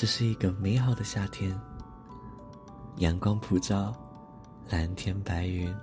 [0.00, 1.54] 这是一个美好的夏天，
[2.96, 3.94] 阳光普照，
[4.70, 5.76] 蓝天白云，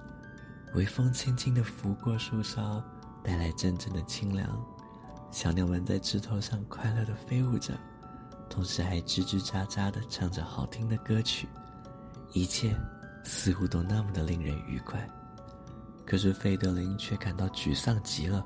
[0.73, 2.83] 微风轻轻地拂过树梢，
[3.23, 4.49] 带来阵阵的清凉。
[5.29, 7.75] 小鸟们在枝头上快乐地飞舞着，
[8.49, 11.47] 同时还吱吱喳喳地唱着好听的歌曲，
[12.33, 12.75] 一切
[13.23, 15.07] 似乎都那么的令人愉快。
[16.07, 18.43] 可是费德林却感到沮丧极了，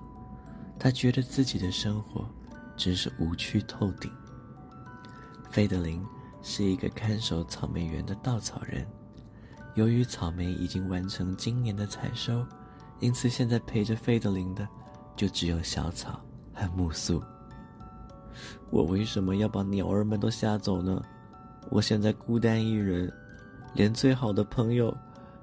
[0.77, 2.29] 他觉得自己的生活
[2.75, 4.11] 真是无趣透顶。
[5.51, 6.01] 费德林
[6.41, 8.87] 是一个看守草莓园的稻草人，
[9.75, 12.45] 由于草莓已经完成今年的采收，
[13.01, 14.65] 因此现在陪着费德林的
[15.13, 16.21] 就只有小草
[16.53, 17.21] 和木素。
[18.69, 21.03] 我为什么要把鸟儿们都吓走呢？
[21.69, 23.11] 我现在孤单一人，
[23.75, 24.95] 连最好的朋友，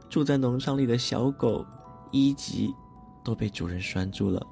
[0.08, 1.64] 住在农场里的小狗
[2.12, 2.74] 伊吉，
[3.22, 4.44] 都被主人拴住了。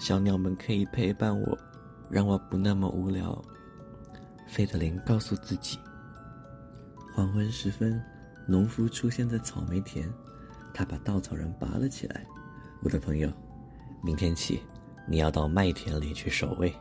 [0.00, 1.56] 小鸟们可以陪伴我，
[2.10, 3.40] 让我不那么无聊。
[4.46, 5.78] 费德林告诉自己。
[7.14, 8.02] 黄昏时分，
[8.46, 10.12] 农夫出现在草莓田，
[10.72, 12.24] 他把稻草人拔了起来。
[12.82, 13.32] 我的朋友，
[14.02, 14.62] 明天起，
[15.08, 16.74] 你要到麦田里去守卫。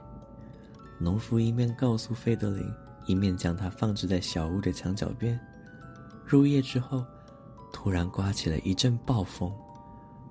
[1.00, 2.66] 农夫一面告诉费德林，
[3.06, 5.40] 一面将他放置在小屋的墙角边。
[6.26, 7.06] 入夜之后，
[7.72, 9.52] 突然刮起了一阵暴风，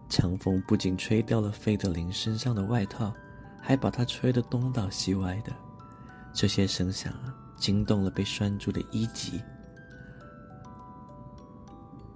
[0.09, 3.13] 强风不仅吹掉了费德林身上的外套，
[3.61, 5.53] 还把他吹得东倒西歪的。
[6.33, 9.41] 这些声响啊，惊动了被拴住的一吉。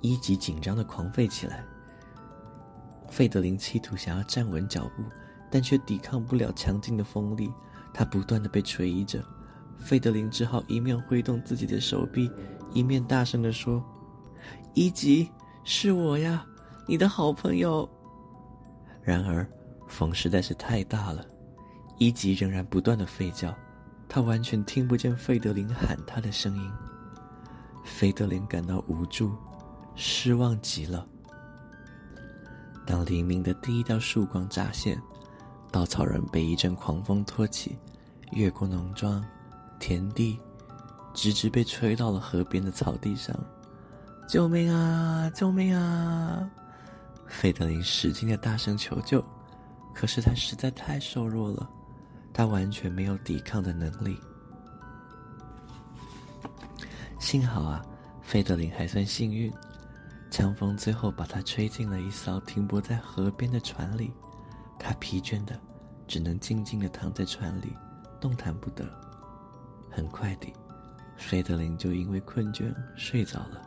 [0.01, 1.65] 一吉紧张的狂吠起来。
[3.09, 5.05] 费德林企图想要站稳脚步，
[5.51, 7.53] 但却抵抗不了强劲的风力，
[7.95, 9.25] 他不断的被捶打着。
[9.79, 12.31] 费德林只好一面挥动自己的手臂，
[12.73, 13.83] 一面大声的说
[14.75, 15.31] ：“一吉，
[15.65, 16.45] 是我呀，
[16.87, 17.89] 你的好朋友。”
[19.03, 19.47] 然而，
[19.87, 21.25] 风实在是太大了，
[21.99, 23.55] 一吉仍然不断的吠叫。
[24.09, 26.73] 他完全听不见费德林喊他的声音，
[27.85, 29.35] 费德林感到无助、
[29.95, 31.07] 失望极了。
[32.87, 35.01] 当黎明的第一道曙光乍现，
[35.73, 37.77] 稻草人被一阵狂风托起，
[38.33, 39.25] 越过农庄、
[39.79, 40.39] 田地，
[41.13, 43.37] 直直被吹到了河边的草地上。
[44.29, 45.31] 救命啊！
[45.35, 46.49] 救命啊！
[47.27, 49.25] 费德林使劲的大声求救，
[49.93, 51.69] 可是他实在太瘦弱了。
[52.37, 54.21] 他完全没有抵抗的能力。
[57.19, 57.83] 幸好啊，
[58.21, 59.51] 费德林还算幸运，
[60.31, 64.13] 强风最后把他吹进了一艘停泊在河边的船里。
[64.79, 65.59] 他疲倦的，
[66.07, 67.75] 只能静静的躺在船里，
[68.21, 68.85] 动弹不得。
[69.91, 70.53] 很快的，
[71.17, 73.63] 费德林就因为困倦睡着了，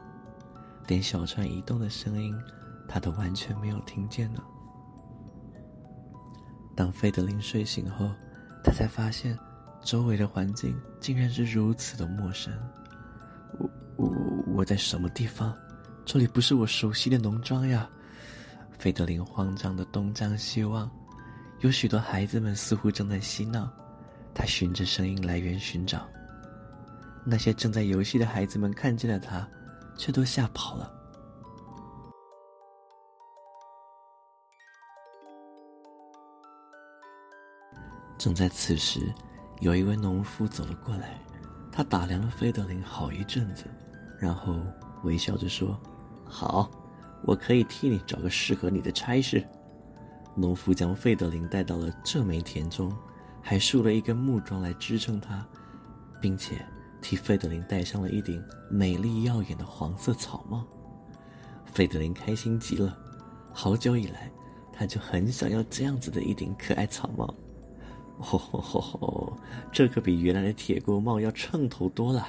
[0.86, 2.40] 连小船移动的声音，
[2.88, 4.44] 他都完全没有听见了。
[6.76, 8.12] 当费德林睡醒后，
[8.64, 9.38] 他才发现，
[9.82, 12.54] 周围的环境竟然是如此的陌生。
[13.58, 14.14] 我我
[14.56, 15.56] 我在什么地方？
[16.06, 17.90] 这里不是我熟悉的农庄呀！
[18.78, 20.90] 费德林慌张的东张西望，
[21.60, 23.72] 有许多孩子们似乎正在嬉闹。
[24.34, 26.08] 他循着声音来源寻找，
[27.26, 29.48] 那些正在游戏的孩子们看见了他，
[29.98, 30.92] 却都吓跑了。
[38.20, 39.00] 正在此时，
[39.62, 41.18] 有一位农夫走了过来，
[41.72, 43.64] 他打量了费德林好一阵子，
[44.20, 44.60] 然后
[45.04, 45.80] 微笑着说
[46.28, 46.70] ：“好，
[47.24, 49.42] 我可以替你找个适合你的差事。”
[50.36, 52.94] 农夫将费德林带到了这枚田中，
[53.42, 55.48] 还竖了一根木桩来支撑他，
[56.20, 56.66] 并且
[57.02, 60.68] 替费德林戴上了一顶美丽耀眼的黄色草帽。
[61.66, 62.98] 费德林开心极了，
[63.54, 64.30] 好久以来，
[64.74, 67.34] 他就很想要这样子的一顶可爱草帽。
[68.20, 69.38] 吼吼吼吼！
[69.72, 72.28] 这可比原来的铁锅帽要称头多了。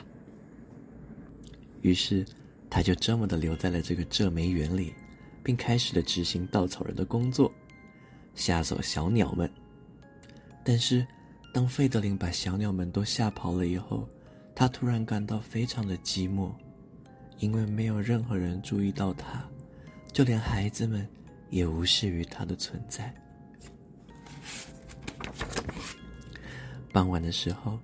[1.83, 2.25] 于是，
[2.69, 4.95] 他就这么的留在了这个蔗梅园里，
[5.43, 7.53] 并开始了执行稻草人的工作，
[8.35, 9.51] 吓走小鸟们。
[10.63, 11.07] 但是，
[11.53, 14.09] 当费德林把小鸟们都吓跑了以后，
[14.55, 16.53] 他突然感到非常的寂寞，
[17.39, 19.43] 因为没有任何人注意到他，
[20.13, 21.09] 就连孩子们
[21.49, 23.13] 也无视于他的存在。
[26.93, 27.79] 傍晚的时候，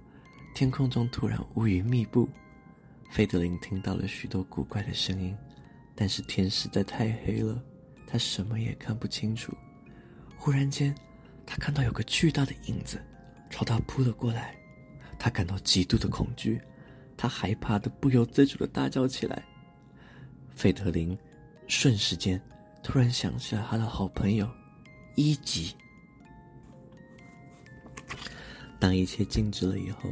[0.54, 2.28] 天空中突然乌云密布，
[3.10, 5.36] 费德林听到了许多古怪的声音，
[5.94, 7.62] 但是天实在太黑了，
[8.06, 9.56] 他什么也看不清楚。
[10.36, 10.94] 忽然间，
[11.46, 13.00] 他看到有个巨大的影子
[13.48, 14.56] 朝他扑了过来，
[15.18, 16.60] 他感到极度的恐惧，
[17.16, 19.42] 他害怕的不由自主的大叫起来。
[20.54, 21.16] 费德林
[21.68, 22.40] 瞬时间
[22.82, 24.50] 突然想起了他的好朋友
[25.14, 25.76] 伊吉。
[28.86, 30.08] 当一切静止了以后，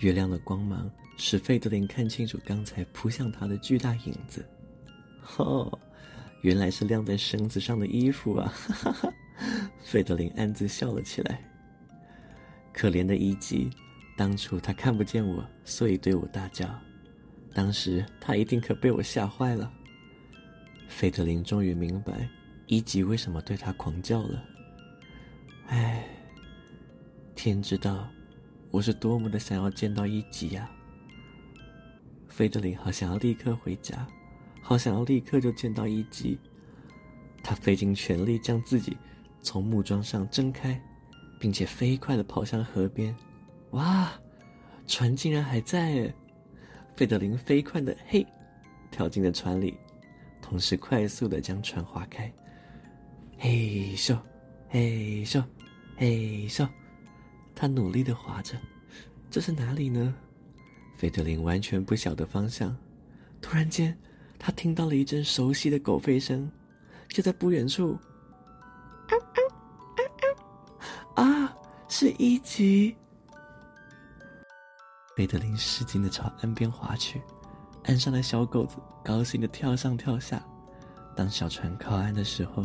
[0.00, 4.44] 月亮的光芒使费德林看清楚刚才扑向他的巨大影子。
[5.36, 5.78] 哦，
[6.42, 8.52] 原来是晾在绳子上的衣服啊！
[8.52, 9.12] 哈哈哈。
[9.84, 11.40] 费德林暗自笑了起来。
[12.72, 13.70] 可怜的伊吉，
[14.16, 16.68] 当初他看不见我，所以对我大叫。
[17.54, 19.72] 当时他一定可被我吓坏了。
[20.88, 22.28] 费德林终于明白
[22.66, 24.42] 伊吉为什么对他狂叫了。
[25.68, 26.04] 唉，
[27.42, 28.06] 天知道。
[28.70, 30.70] 我是多么的想要见到一吉呀！
[32.28, 34.06] 费德林好想要立刻回家，
[34.60, 36.38] 好想要立刻就见到一吉。
[37.42, 38.94] 他费尽全力将自己
[39.40, 40.78] 从木桩上挣开，
[41.40, 43.16] 并且飞快地跑向河边。
[43.70, 44.12] 哇，
[44.86, 46.12] 船竟然还在！
[46.94, 48.26] 费德林飞快地嘿
[48.90, 49.78] 跳进了船里，
[50.42, 52.30] 同时快速地将船划开。
[53.38, 54.14] 嘿咻，
[54.68, 55.42] 嘿咻，
[55.96, 56.68] 嘿咻。
[57.60, 58.56] 他努力的划着，
[59.30, 60.14] 这是哪里呢？
[60.96, 62.74] 费德林完全不晓得方向。
[63.42, 63.94] 突然间，
[64.38, 66.50] 他听到了一阵熟悉的狗吠声，
[67.10, 67.98] 就在不远处。
[71.16, 71.54] 啊！
[71.86, 72.96] 是一吉！
[75.14, 77.20] 费德林使劲的朝岸边划去，
[77.84, 80.42] 岸上的小狗子高兴的跳上跳下。
[81.14, 82.64] 当小船靠岸的时候，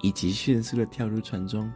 [0.00, 1.72] 一吉迅速的跳入船中。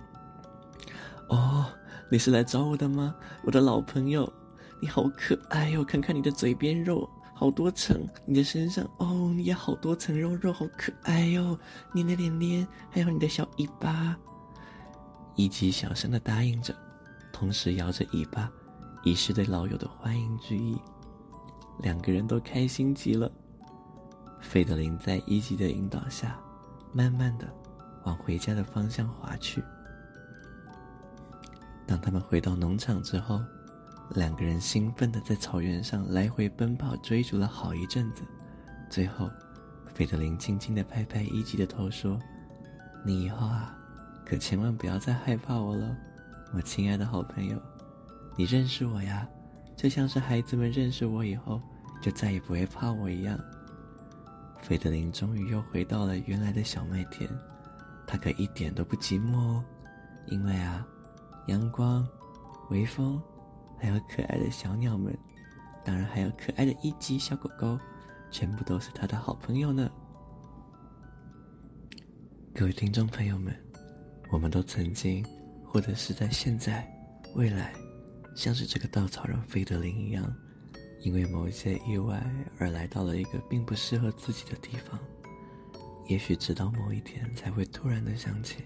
[1.28, 1.66] 哦。
[2.08, 4.32] 你是来找我的吗，我的老朋友？
[4.80, 5.82] 你好可爱哟！
[5.82, 11.58] 看看你的嘴边肉，好多层；你的身上，哦，你也好多层肉肉，好可爱哟！
[11.92, 14.16] 你的脸脸，还有你的小尾巴。
[15.34, 16.72] 一级小声的答应着，
[17.32, 18.48] 同时摇着尾巴，
[19.02, 20.78] 以示对老友的欢迎之意。
[21.80, 23.30] 两个人都开心极了。
[24.40, 26.38] 费德林在一级的引导下，
[26.92, 27.52] 慢慢的
[28.04, 29.60] 往回家的方向划去。
[31.96, 33.40] 当他们回到农场之后，
[34.10, 38.22] 两个人兴奋地在草原上来回奔跑，追逐了好一阵子。
[38.90, 39.30] 最后，
[39.94, 42.20] 费德林轻轻地拍拍伊吉的头，说
[43.02, 43.74] ：“你以后啊，
[44.26, 45.96] 可千万不要再害怕我了，
[46.52, 47.58] 我亲爱的好朋友。
[48.36, 49.26] 你认识我呀，
[49.74, 51.62] 就像是孩子们认识我以后，
[52.02, 53.40] 就再也不会怕我一样。”
[54.60, 57.26] 费德林终于又回到了原来的小麦田，
[58.06, 59.64] 他可一点都不寂寞哦，
[60.26, 60.86] 因为啊。
[61.46, 62.06] 阳光、
[62.70, 63.22] 微风，
[63.78, 65.16] 还有可爱的小鸟们，
[65.84, 67.78] 当然还有可爱的一级小狗狗，
[68.32, 69.88] 全部都是他的好朋友呢。
[72.52, 73.54] 各位听众朋友们，
[74.30, 75.24] 我们都曾经，
[75.64, 76.84] 或者是在现在、
[77.36, 77.72] 未来，
[78.34, 80.34] 像是这个稻草人费德林一样，
[81.02, 82.20] 因为某一些意外
[82.58, 84.98] 而来到了一个并不适合自己的地方。
[86.08, 88.64] 也许直到某一天，才会突然的想起，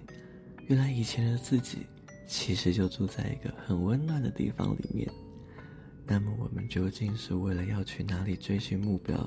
[0.69, 1.87] 原来以前的自己。
[2.31, 5.11] 其实就住在一个很温暖的地方里面。
[6.07, 9.19] 那么我们究竟是为了要去哪里追寻目标，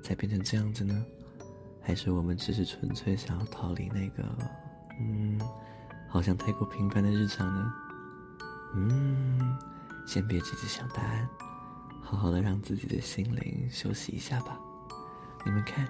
[0.00, 1.04] 才变成这样子呢？
[1.80, 4.22] 还是我们只是纯粹想要逃离那个，
[5.00, 5.40] 嗯，
[6.08, 7.74] 好像太过平凡的日常呢？
[8.76, 9.58] 嗯，
[10.06, 11.28] 先别急着想答案，
[12.00, 14.56] 好好的让自己的心灵休息一下吧。
[15.44, 15.88] 你们看，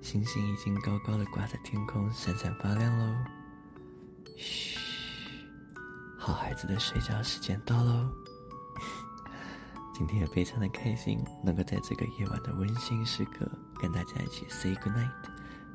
[0.00, 3.16] 星星已经高高的挂在天空，闪闪发亮喽。
[4.36, 4.87] 嘘。
[6.28, 8.06] 好孩子的睡觉时间到喽！
[9.94, 15.08] 今天也非常的开心，能够在这个夜晚的温馨时刻跟大家一起 say good night。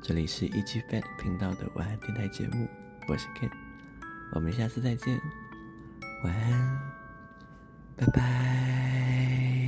[0.00, 2.68] 这里是 EG Fat 频道的晚安电台节目，
[3.08, 3.50] 我是 Ken，
[4.32, 5.20] 我们下次再见，
[6.22, 6.78] 晚安，
[7.96, 9.63] 拜拜。